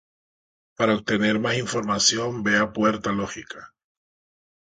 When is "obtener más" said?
0.95-1.59